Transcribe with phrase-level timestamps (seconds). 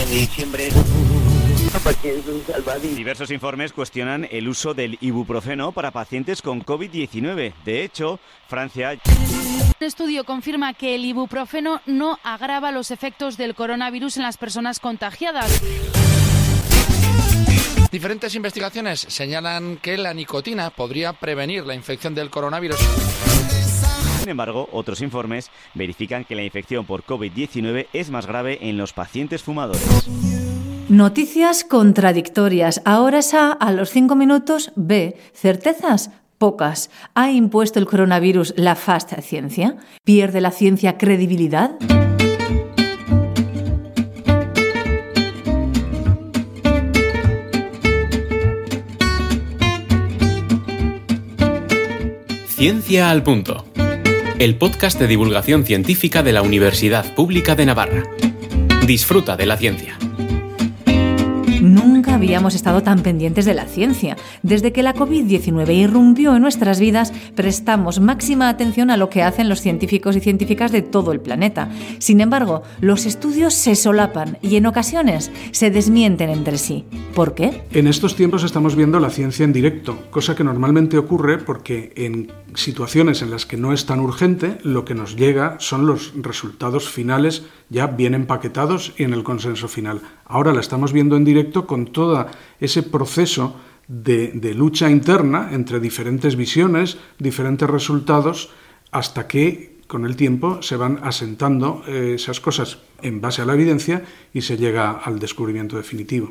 [0.00, 0.70] En diciembre
[2.96, 7.52] Diversos informes cuestionan el uso del ibuprofeno para pacientes con COVID-19.
[7.64, 8.98] De hecho, Francia...
[9.80, 14.80] Un estudio confirma que el ibuprofeno no agrava los efectos del coronavirus en las personas
[14.80, 15.62] contagiadas.
[17.90, 22.78] Diferentes investigaciones señalan que la nicotina podría prevenir la infección del coronavirus.
[24.28, 28.92] Sin embargo, otros informes verifican que la infección por COVID-19 es más grave en los
[28.92, 30.06] pacientes fumadores.
[30.90, 32.82] Noticias contradictorias.
[32.84, 35.16] Ahora es A, a los cinco minutos, B.
[35.32, 36.90] Certezas pocas.
[37.14, 39.78] ¿Ha impuesto el coronavirus la fast ciencia?
[40.04, 41.70] ¿Pierde la ciencia credibilidad?
[52.58, 53.64] Ciencia al Punto.
[54.38, 58.04] El podcast de divulgación científica de la Universidad Pública de Navarra.
[58.86, 59.98] Disfruta de la ciencia.
[62.18, 64.16] Habíamos estado tan pendientes de la ciencia.
[64.42, 69.48] Desde que la COVID-19 irrumpió en nuestras vidas, prestamos máxima atención a lo que hacen
[69.48, 71.70] los científicos y científicas de todo el planeta.
[72.00, 76.84] Sin embargo, los estudios se solapan y en ocasiones se desmienten entre sí.
[77.14, 77.62] ¿Por qué?
[77.70, 82.32] En estos tiempos estamos viendo la ciencia en directo, cosa que normalmente ocurre porque en
[82.54, 86.88] situaciones en las que no es tan urgente, lo que nos llega son los resultados
[86.88, 90.00] finales ya bien empaquetados y en el consenso final.
[90.24, 92.07] Ahora la estamos viendo en directo con todo
[92.60, 93.56] ese proceso
[93.88, 98.50] de, lucha interna entre diferentes visiones, diferentes resultados,
[98.92, 103.54] hasta que con el tiempo se van asentando eh, esas cosas en base a la
[103.54, 106.30] evidencia y se llega al descubrimiento definitivo.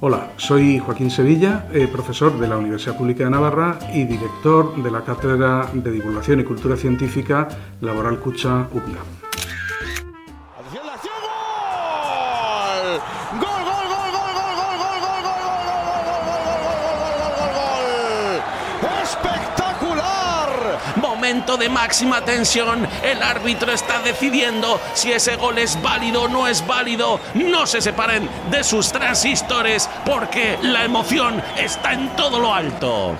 [0.00, 4.90] Hola, soy Joaquín Sevilla, eh, profesor de la Universidad Pública de Navarra y director de
[4.90, 7.48] la Cátedra de Divulgación y Cultura Científica
[7.80, 9.23] Laboral Cucha UPLA.
[21.56, 22.86] De máxima tensión.
[23.02, 27.20] El árbitro está decidiendo si ese gol es válido o no es válido.
[27.34, 33.16] No se separen de sus transistores porque la emoción está en todo lo alto.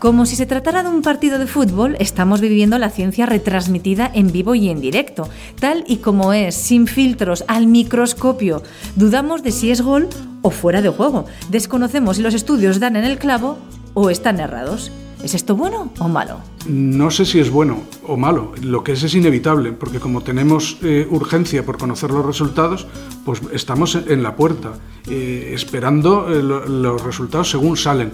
[0.00, 4.32] Como si se tratara de un partido de fútbol, estamos viviendo la ciencia retransmitida en
[4.32, 5.28] vivo y en directo,
[5.60, 8.62] tal y como es, sin filtros, al microscopio.
[8.96, 10.08] Dudamos de si es gol
[10.40, 11.26] o fuera de juego.
[11.50, 13.58] Desconocemos si los estudios dan en el clavo
[13.92, 14.90] o están errados.
[15.22, 16.40] ¿Es esto bueno o malo?
[16.66, 18.52] No sé si es bueno o malo.
[18.62, 22.86] Lo que es es inevitable, porque como tenemos eh, urgencia por conocer los resultados,
[23.24, 24.72] pues estamos en la puerta,
[25.08, 28.12] eh, esperando eh, los resultados según salen.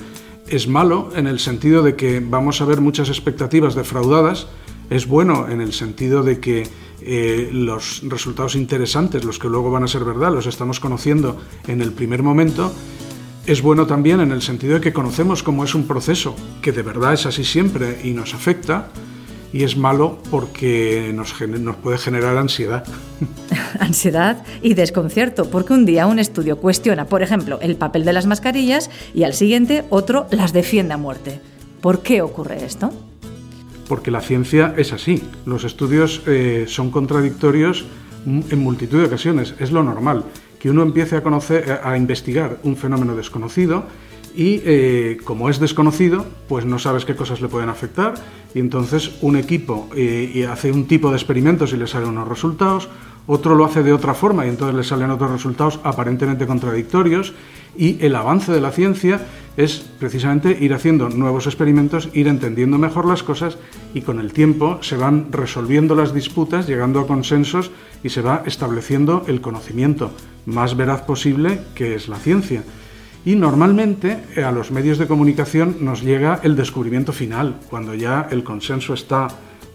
[0.49, 4.49] Es malo en el sentido de que vamos a ver muchas expectativas defraudadas.
[4.91, 6.69] Es bueno en el sentido de que
[7.53, 11.37] los resultados interesantes, los que luego van a ser verdad, los estamos conociendo
[11.69, 12.73] en el primer momento
[13.47, 16.83] es bueno también en el sentido de que conocemos cómo es un proceso, que de
[16.83, 18.89] verdad es así siempre y nos afecta,
[19.53, 22.85] y es malo porque nos, nos puede generar ansiedad.
[23.81, 28.27] ansiedad y desconcierto, porque un día un estudio cuestiona, por ejemplo, el papel de las
[28.27, 31.41] mascarillas y al siguiente otro las defiende a muerte.
[31.81, 32.93] ¿Por qué ocurre esto?
[33.89, 35.23] Porque la ciencia es así.
[35.47, 37.85] Los estudios eh, son contradictorios
[38.27, 40.25] en multitud de ocasiones, es lo normal
[40.67, 43.85] que uno empiece a conocer, a investigar un fenómeno desconocido
[44.35, 48.15] y eh, como es desconocido, pues no sabes qué cosas le pueden afectar
[48.53, 52.89] y entonces un equipo eh, hace un tipo de experimentos y le salen unos resultados,
[53.27, 57.35] otro lo hace de otra forma y entonces le salen otros resultados aparentemente contradictorios
[57.77, 59.27] y el avance de la ciencia
[59.57, 63.59] es precisamente ir haciendo nuevos experimentos, ir entendiendo mejor las cosas
[63.95, 67.71] y con el tiempo se van resolviendo las disputas, llegando a consensos
[68.03, 70.11] y se va estableciendo el conocimiento
[70.45, 72.63] más veraz posible que es la ciencia.
[73.25, 78.29] Y normalmente eh, a los medios de comunicación nos llega el descubrimiento final, cuando ya
[78.31, 79.29] el consenso está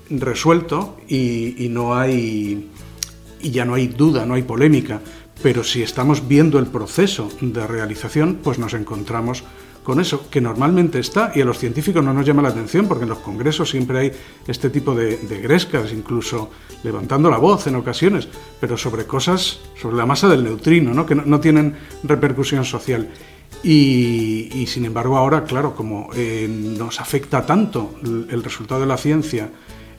[0.10, 2.70] resuelto y, no hay
[3.42, 5.02] y ya no hay duda, no hay polémica.
[5.42, 9.44] Pero si estamos viendo el proceso de realización, pues nos encontramos
[9.84, 13.04] con eso, que normalmente está y a los científicos no nos llama la atención porque
[13.04, 14.12] en los congresos siempre hay
[14.48, 16.52] este tipo de, grescas, incluso
[16.84, 18.28] levantando la voz en ocasiones,
[18.60, 21.06] pero sobre cosas, sobre la masa del neutrino, ¿no?
[21.06, 23.10] que no, tienen repercusión social.
[23.64, 29.50] Y, sin embargo ahora, claro, como eh, nos afecta tanto el resultado de la ciencia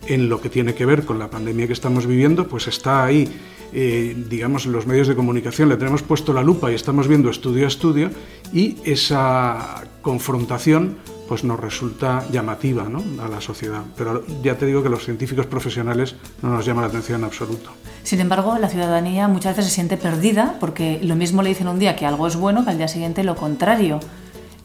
[0.06, 3.28] en lo que tiene que ver con la pandemia que estamos viviendo, pues está ahí
[3.74, 7.64] eh, digamos, los medios de comunicación le tenemos puesto la lupa y estamos viendo estudio
[7.64, 8.10] a estudio
[8.52, 13.02] y esa confrontación pues nos resulta llamativa ¿no?
[13.22, 13.82] a la sociedad.
[13.96, 17.70] Pero ya te digo que los científicos profesionales no nos llaman la atención en absoluto.
[18.02, 21.78] Sin embargo, la ciudadanía muchas veces se siente perdida porque lo mismo le dicen un
[21.78, 24.00] día que algo es bueno que al día siguiente lo contrario.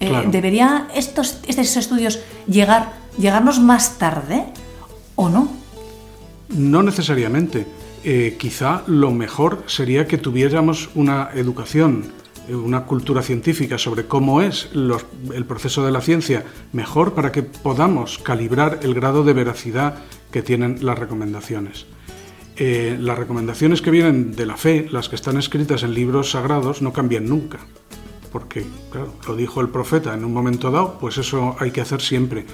[0.01, 4.48] Eh, ¿Debería estos, estos estudios llegar, llegarnos más tarde
[5.18, 5.52] o no?
[6.50, 7.68] No necesariamente.
[8.06, 12.06] Eh, quizá lo mejor sería que tuviéramos una educación,
[12.48, 17.44] eh, una cultura científica sobre cómo es el proceso de la ciencia mejor para que
[17.44, 19.96] podamos calibrar el grado de veracidad
[20.31, 21.86] que tienen las recomendaciones.
[22.56, 26.81] Eh, las recomendaciones que vienen de la fe, las que están escritas en libros sagrados,
[26.81, 27.60] no cambian nunca.
[28.31, 32.02] Porque, claro, lo dijo el profeta en un momento dado, pues eso hay que hacer
[32.02, 32.46] siempre.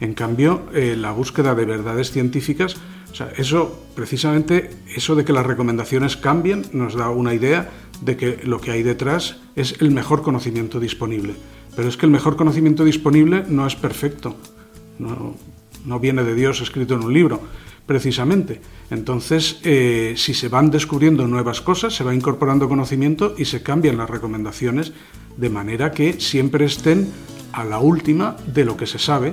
[0.00, 2.76] En cambio, la búsqueda de verdades científicas
[3.10, 7.70] o sea, eso, precisamente, eso de que las recomendaciones cambien, nos da una idea
[8.00, 11.34] de que lo que hay detrás es el mejor conocimiento disponible.
[11.74, 14.36] Pero es que el mejor conocimiento disponible no es perfecto,
[14.98, 17.40] no, viene de Dios escrito en un libro,
[17.86, 18.60] precisamente.
[18.90, 23.96] Entonces, eh, si se van descubriendo nuevas cosas, se va incorporando conocimiento y se cambian
[23.96, 24.92] las recomendaciones
[25.36, 27.08] de manera que siempre estén
[27.52, 29.32] a la última de lo que se sabe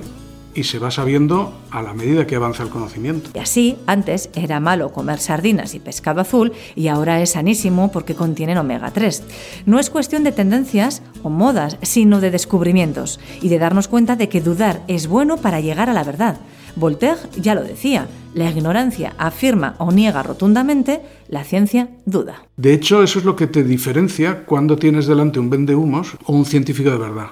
[0.58, 3.30] y se va sabiendo a la medida que avanza el conocimiento.
[3.34, 8.16] Y así, antes era malo comer sardinas y pescado azul y ahora es sanísimo porque
[8.16, 9.22] contienen omega 3.
[9.66, 14.28] No es cuestión de tendencias o modas, sino de descubrimientos y de darnos cuenta de
[14.28, 16.38] que dudar es bueno para llegar a la verdad.
[16.74, 22.42] Voltaire ya lo decía, la ignorancia afirma o niega rotundamente, la ciencia duda.
[22.56, 26.44] De hecho, eso es lo que te diferencia cuando tienes delante un vendehumos o un
[26.44, 27.28] científico de verdad.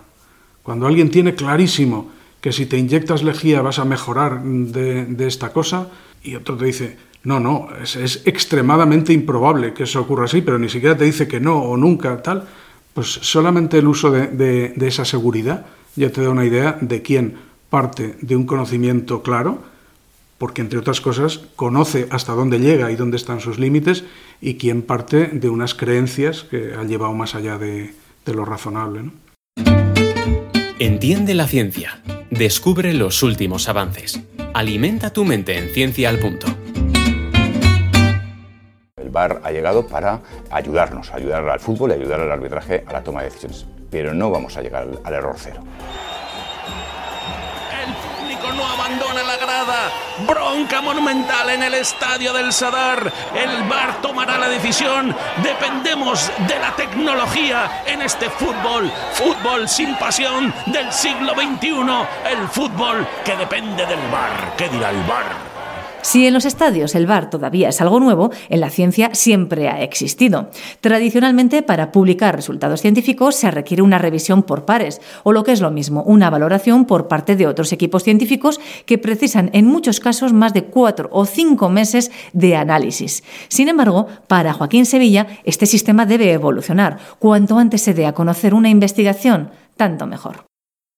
[0.62, 2.08] Cuando alguien tiene clarísimo
[2.46, 5.88] que si te inyectas lejía vas a mejorar de, esta cosa,
[6.22, 10.68] y otro te dice, no, no, es, extremadamente improbable que eso ocurra así, pero ni
[10.68, 12.46] siquiera te dice que no o nunca, tal,
[12.94, 15.66] pues solamente el uso de, esa seguridad
[15.96, 17.34] ya te da una idea de quién
[17.68, 19.64] parte de un conocimiento claro,
[20.38, 24.04] porque entre otras cosas conoce hasta dónde llega y dónde están sus límites,
[24.40, 27.92] y quién parte de unas creencias que han llevado más allá de,
[28.26, 29.10] lo razonable.
[30.78, 32.02] Entiende la ciencia.
[32.30, 34.20] Descubre los últimos avances.
[34.52, 36.48] Alimenta tu mente en Ciencia al Punto.
[38.96, 40.20] El VAR ha llegado para
[40.50, 43.66] ayudarnos, ayudar al fútbol y ayudar al arbitraje a la toma de decisiones.
[43.90, 45.62] Pero no vamos a llegar al error cero
[50.26, 53.12] Bronca monumental en el estadio del Sadar.
[53.34, 55.16] El VAR tomará la decisión.
[55.42, 58.90] Dependemos de la tecnología en este fútbol.
[59.12, 61.68] Fútbol sin pasión del siglo XXI.
[62.30, 64.54] El fútbol que depende del VAR.
[64.56, 65.55] ¿Qué dirá el VAR?
[66.06, 69.82] Si en los estadios el VAR todavía es algo nuevo, en la ciencia siempre ha
[69.82, 70.50] existido.
[70.80, 75.60] Tradicionalmente, para publicar resultados científicos se requiere una revisión por pares, o lo que es
[75.60, 80.32] lo mismo, una valoración por parte de otros equipos científicos que precisan en muchos casos
[80.32, 83.24] más de cuatro o cinco meses de análisis.
[83.48, 86.98] Sin embargo, para Joaquín Sevilla, este sistema debe evolucionar.
[87.18, 90.44] Cuanto antes se dé a conocer una investigación, tanto mejor.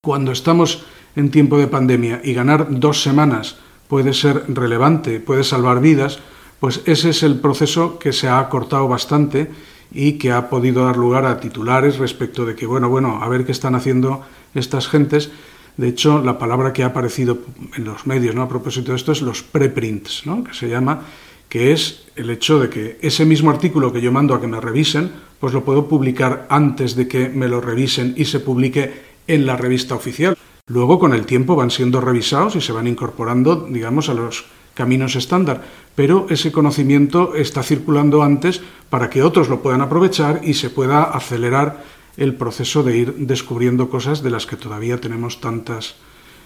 [0.03, 0.85] Cuando estamos
[1.15, 3.57] en tiempo de pandemia y ganar dos semanas
[3.89, 6.19] puede ser relevante, puede salvar vidas,
[6.59, 9.49] pues ese es el proceso que se ha acortado bastante
[9.91, 13.45] y que ha podido dar lugar a titulares respecto de que, bueno, bueno, a ver
[13.45, 14.21] qué están haciendo
[14.53, 15.31] estas gentes.
[15.75, 17.39] De hecho, la palabra que ha aparecido
[17.75, 18.43] en los medios ¿no?
[18.43, 20.43] a propósito de esto es los preprints, ¿no?
[20.43, 21.01] que se llama,
[21.47, 24.61] que es el hecho de que ese mismo artículo que yo mando a que me
[24.61, 29.47] revisen, pues lo puedo publicar antes de que me lo revisen y se publique en
[29.47, 30.37] la revista oficial.
[30.69, 34.45] Luego, con el tiempo, van siendo revisados y se van incorporando, digamos, a los
[34.75, 35.61] caminos estándar,
[35.95, 41.03] pero ese conocimiento está circulando antes para que otros lo puedan aprovechar y se pueda
[41.03, 41.83] acelerar
[42.15, 45.95] el proceso de ir descubriendo cosas de las que todavía tenemos tantas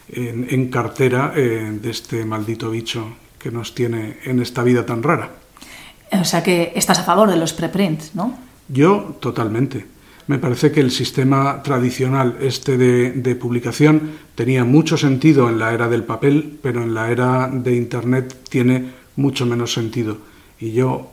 [0.10, 3.06] en, cartera eh, de este maldito bicho
[3.38, 5.30] que nos tiene en esta vida tan rara.
[6.12, 8.38] O sea que estás a favor de los preprints, ¿no?
[8.68, 9.93] Yo totalmente.
[10.26, 15.90] Me parece que el sistema tradicional este de, publicación tenía mucho sentido en la era
[15.90, 18.86] del papel, pero en la era de Internet tiene
[19.18, 20.18] mucho menos sentido.
[20.62, 21.12] Y yo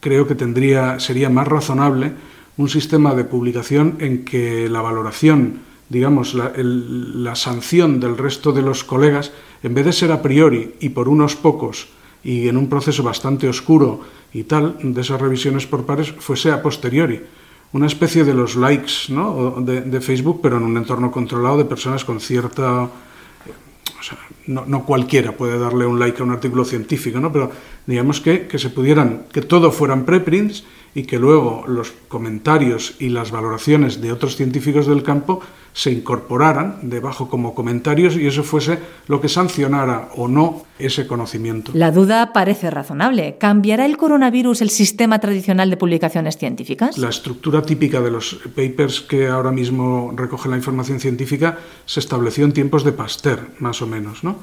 [0.00, 2.12] creo que tendría, sería más razonable
[2.58, 8.60] un sistema de publicación en que la valoración, digamos, la, la sanción del resto de
[8.60, 11.88] los colegas, en vez de ser a priori y por unos pocos
[12.22, 14.02] y en un proceso bastante oscuro
[14.34, 17.39] y tal, de esas revisiones por pares, fuese a posteriori
[17.72, 19.60] una especie de los likes ¿no?
[19.60, 25.32] de, Facebook, pero en un entorno controlado de personas con cierta, o sea, no, cualquiera
[25.32, 27.32] puede darle un like a un artículo científico, ¿no?
[27.32, 27.50] pero
[27.86, 33.10] digamos que, que se pudieran, que todo fueran preprints y que luego los comentarios y
[33.10, 35.40] las valoraciones de otros científicos del campo
[35.72, 41.70] se incorporaran debajo como comentarios y eso fuese lo que sancionara o no ese conocimiento.
[41.74, 43.36] La duda parece razonable.
[43.38, 46.98] ¿Cambiará el coronavirus el sistema tradicional de publicaciones científicas?
[46.98, 52.44] La estructura típica de los papers que ahora mismo recogen la información científica se estableció
[52.44, 54.36] en tiempos de Pasteur, más o menos, ¿no?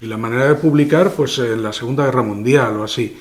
[0.00, 3.16] Y la manera de publicar, pues en la Segunda Guerra Mundial o así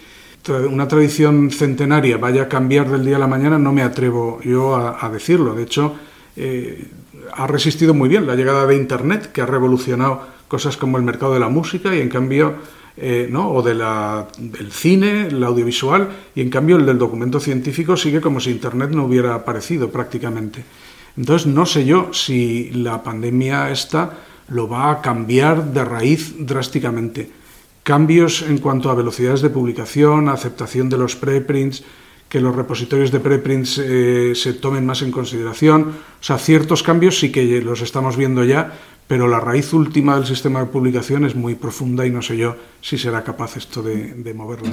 [0.49, 4.75] una tradición centenaria vaya a cambiar del día a la mañana, no me atrevo yo
[4.75, 5.53] a, decirlo.
[5.53, 5.95] De hecho,
[6.35, 6.87] eh,
[7.33, 11.33] ha resistido muy bien la llegada de Internet, que ha revolucionado cosas como el mercado
[11.33, 12.55] de la música y en cambio,
[12.97, 13.51] eh, ¿no?
[13.51, 18.19] o de la, del cine, el audiovisual, y en cambio el del documento científico sigue
[18.19, 20.63] como si Internet no hubiera aparecido prácticamente.
[21.17, 24.17] Entonces, no sé yo si la pandemia esta
[24.49, 27.40] lo va a cambiar de raíz drásticamente
[27.83, 31.83] cambios en cuanto a velocidades de publicación, aceptación de los preprints,
[32.29, 35.81] que los repositorios de preprints eh, se tomen más en consideración.
[36.21, 38.73] O sea, ciertos cambios sí que los estamos viendo ya,
[39.07, 42.55] pero la raíz última del sistema de publicación es muy profunda y no sé yo
[42.79, 44.69] si será capaz esto de, de moverlo.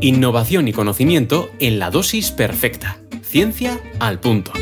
[0.00, 2.98] Innovación y conocimiento en la dosis perfecta.
[3.22, 4.52] Ciencia al punto.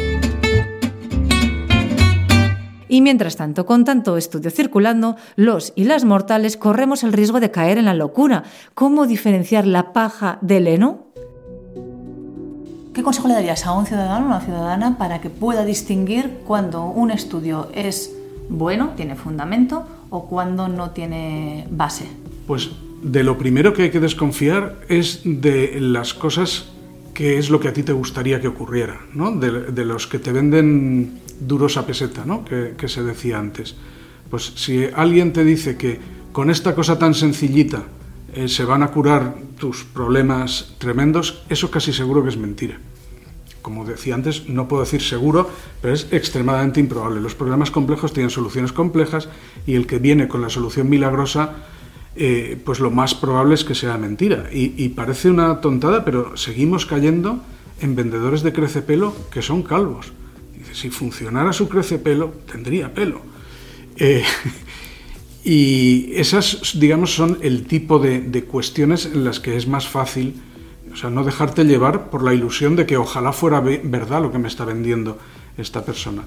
[2.90, 7.52] Y mientras tanto, con tanto estudio circulando, los y las mortales corremos el riesgo de
[7.52, 8.42] caer en la locura.
[8.74, 11.06] ¿Cómo diferenciar la paja del heno?
[12.92, 16.84] ¿Qué consejo le darías a un ciudadano o una ciudadana para que pueda distinguir cuando
[16.86, 18.12] un estudio es
[18.48, 22.08] bueno, tiene fundamento, o cuando no tiene base?
[22.48, 22.70] Pues
[23.04, 26.66] de lo primero que hay que desconfiar es de las cosas
[27.20, 29.30] que es lo que a ti te gustaría que ocurriera, ¿no?
[29.30, 32.46] de los que te venden duros a peseta, ¿no?
[32.46, 33.76] que, se decía antes.
[34.30, 36.00] Pues si alguien te dice que
[36.32, 37.82] con esta cosa tan sencillita
[38.32, 42.78] eh, se van a curar tus problemas tremendos, eso casi seguro que es mentira.
[43.60, 45.50] Como decía antes, no puedo decir seguro,
[45.82, 47.20] pero es extremadamente improbable.
[47.20, 49.28] Los problemas complejos tienen soluciones complejas
[49.66, 51.52] y el que viene con la solución milagrosa,
[52.16, 54.48] eh, pues lo más probable es que sea mentira.
[54.52, 57.40] Y, parece una tontada, pero seguimos cayendo
[57.80, 60.12] en vendedores de crecepelo que son calvos
[60.72, 63.20] si funcionara su crece pelo, tendría pelo.
[63.96, 64.24] Eh,
[65.44, 70.40] y esas, digamos, son el tipo de, cuestiones en las que es más fácil,
[70.92, 74.38] o sea, no dejarte llevar por la ilusión de que ojalá fuera verdad lo que
[74.38, 75.18] me está vendiendo
[75.56, 76.24] esta persona.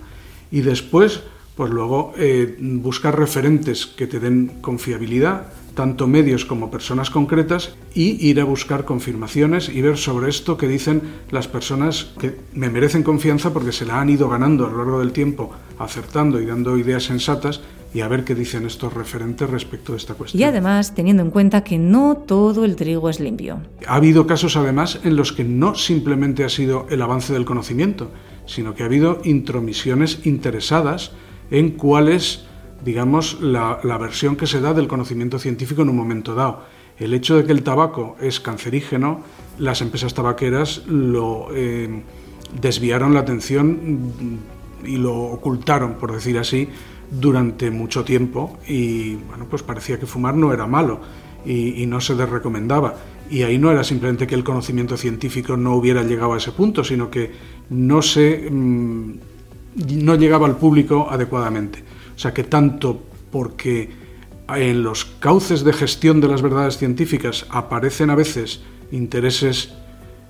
[0.51, 1.21] Y después,
[1.55, 8.27] pues luego eh, buscar referentes que te den confiabilidad, tanto medios como personas concretas, y
[8.27, 11.01] ir a buscar confirmaciones y ver sobre esto que dicen
[11.31, 14.99] las personas que me merecen confianza porque se la han ido ganando a lo largo
[14.99, 17.61] del tiempo, acertando y dando ideas sensatas,
[17.93, 20.41] y a ver qué dicen estos referentes respecto de esta cuestión.
[20.41, 23.59] Y además, teniendo en cuenta que no todo el trigo es limpio.
[23.85, 28.09] Ha habido casos, además, en los que no simplemente ha sido el avance del conocimiento,
[28.45, 31.11] sino que ha habido intromisiones interesadas
[31.51, 32.45] en cuáles
[32.83, 36.63] digamos, la, versión que se da del conocimiento científico en un momento dado.
[36.97, 39.21] El hecho de que el tabaco es cancerígeno,
[39.57, 42.03] las empresas tabaqueras lo eh,
[42.61, 44.41] desviaron la atención
[44.85, 46.67] y lo ocultaron, por decir así,
[47.09, 50.99] durante mucho tiempo y bueno, pues parecía que fumar no era malo
[51.45, 52.95] y, no se les recomendaba.
[53.29, 56.83] Y ahí no era simplemente que el conocimiento científico no hubiera llegado a ese punto,
[56.83, 57.31] sino que
[57.69, 59.13] no se mm,
[60.03, 61.83] no llegaba al público adecuadamente.
[62.23, 63.89] O sea que tanto porque
[64.47, 68.61] en los cauces de gestión de las verdades científicas aparecen a veces
[68.93, 69.73] intereses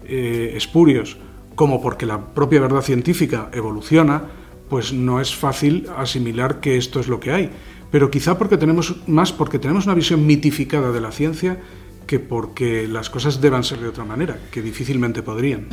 [0.03, 1.17] eh, espurios,
[1.53, 4.23] como porque la propia verdad científica evoluciona,
[4.71, 7.51] pues no es fácil asimilar que esto es lo que hay.
[7.91, 11.59] Pero quizá porque tenemos más porque tenemos una visión mitificada de la ciencia
[12.07, 15.67] que porque las cosas deban ser de otra manera, que difícilmente podrían.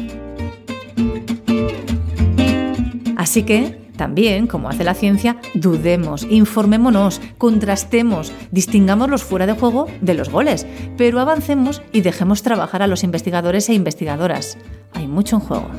[3.16, 9.88] Así que también, como hace la ciencia, dudemos, informémonos, contrastemos, distingamos los fuera de juego
[10.00, 10.66] de los goles,
[10.96, 14.56] pero avancemos y dejemos trabajar a los investigadores e investigadoras.
[14.94, 15.70] Hay mucho en juego.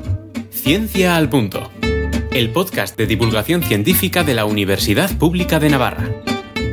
[0.51, 1.71] Ciencia al punto.
[2.31, 6.07] El podcast de divulgación científica de la Universidad Pública de Navarra.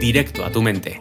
[0.02, 1.00] Directo a tu mente.